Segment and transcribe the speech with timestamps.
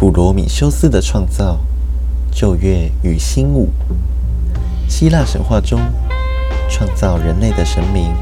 [0.00, 1.58] 普罗米修斯的创造，
[2.30, 3.68] 旧月与新舞。
[4.88, 5.80] 希腊神话中，
[6.70, 8.14] 创造人类的神明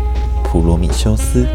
[0.42, 1.46] 普罗米修斯，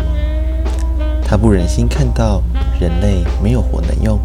[1.26, 2.44] 他不忍心看到
[2.80, 4.20] 人类没有火能用，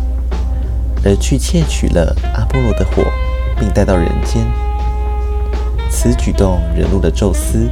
[1.03, 3.03] 而去窃取了阿波罗的火，
[3.59, 4.47] 并带到人间。
[5.89, 7.71] 此举动惹怒了宙斯，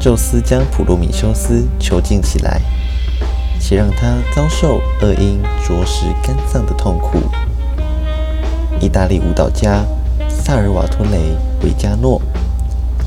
[0.00, 2.58] 宙斯将普罗米修斯囚禁起来。
[3.62, 7.20] 且让他遭受恶因啄食肝脏的痛苦。
[8.80, 9.84] 意大利舞蹈家
[10.28, 11.16] 萨尔瓦托雷·
[11.64, 12.20] 维加诺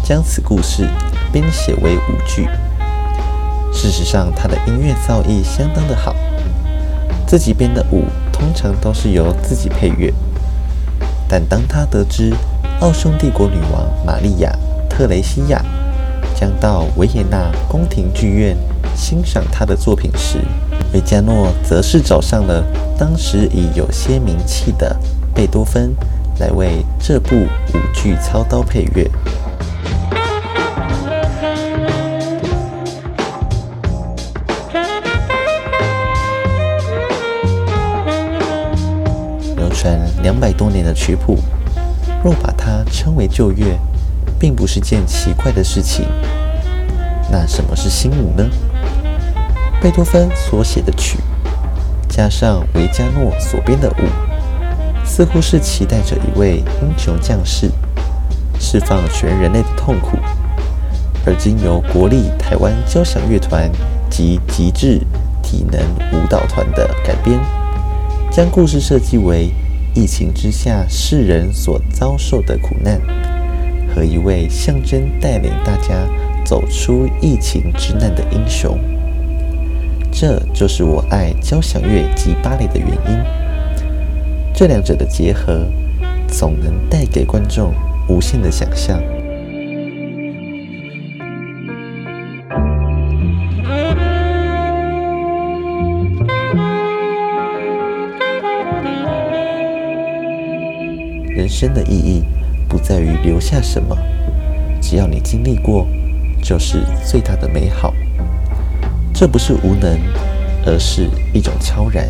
[0.01, 0.87] 将此故事
[1.29, 2.47] 编写为舞剧。
[3.73, 6.15] 事实上，他的音乐造诣相当的好，
[7.27, 10.13] 自己编的舞通常都是由自己配乐。
[11.27, 12.33] 但当他得知
[12.79, 14.49] 奥匈帝国女王玛利亚·
[14.87, 15.61] 特雷西亚
[16.33, 18.55] 将到维也纳宫廷剧院，
[18.95, 20.39] 欣赏他的作品时，
[20.93, 22.63] 维加诺则是找上了
[22.97, 24.95] 当时已有些名气的
[25.33, 25.93] 贝多芬
[26.39, 29.09] 来为这部舞剧操刀配乐。
[39.55, 41.37] 流传两百多年的曲谱，
[42.23, 43.77] 若把它称为旧乐，
[44.39, 46.05] 并不是件奇怪的事情。
[47.29, 48.49] 那什么是新舞呢？
[49.85, 51.19] 贝多芬所写的曲，
[52.09, 57.69] 加上维加诺所编的舞，似乎是期待着一位英雄将士
[58.59, 60.17] 释放全人类的痛苦，
[61.23, 63.71] 而经由国立台湾交响乐团
[64.09, 64.99] 及极致
[65.43, 65.79] 体能
[66.11, 67.39] 舞蹈团的改编，
[68.31, 69.51] 将故事设计为
[69.93, 72.99] 疫情之下世人所遭受的苦难，
[73.93, 75.93] 和一位象征带领大家
[76.43, 78.79] 走出疫情之难的英雄。
[80.17, 83.21] 这就是我爱交响乐及芭蕾的原因。
[84.53, 85.67] 这两者的结合，
[86.25, 87.73] 总能带给观众
[88.07, 88.97] 无限的想象。
[101.27, 102.23] 人生的意义
[102.69, 103.97] 不在于留下什么，
[104.81, 105.85] 只要你经历过，
[106.41, 107.93] 就是最大的美好。
[109.17, 109.97] 这不是无能，
[110.65, 112.05] 而是一种超然。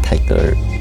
[0.00, 0.71] 泰戈尔。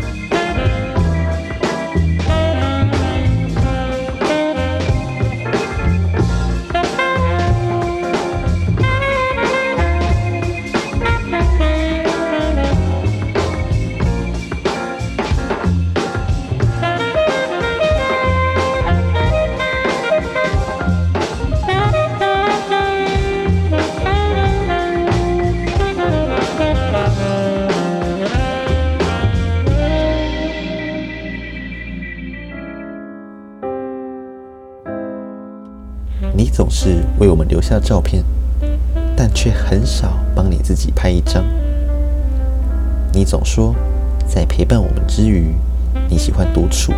[36.52, 38.24] 总是为我们留下照片，
[39.16, 41.44] 但却很少帮你自己拍一张。
[43.14, 43.74] 你总说，
[44.28, 45.56] 在陪伴我们之余，
[46.10, 46.94] 你喜欢独处。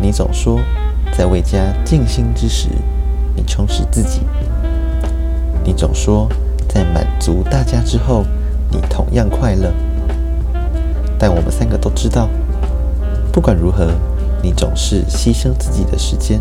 [0.00, 0.58] 你总说，
[1.16, 2.68] 在为家尽心之时，
[3.36, 4.20] 你充实自己。
[5.62, 6.26] 你总说，
[6.66, 8.24] 在满足大家之后，
[8.70, 9.70] 你同样快乐。
[11.18, 12.28] 但我们三个都知道，
[13.30, 13.90] 不管如何，
[14.42, 16.38] 你总是牺牲自己的时间。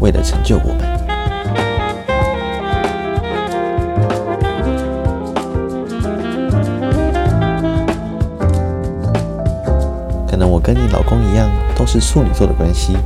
[0.00, 0.78] 为了成就我们，
[10.28, 12.96] 可能我跟你老公一样，都是处女座的关系，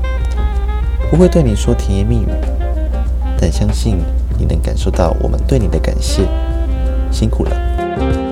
[1.10, 2.28] 不会对你说甜言蜜语，
[3.38, 3.98] 但相信
[4.38, 6.28] 你能感受到我们对你的感谢，
[7.10, 8.31] 辛苦了。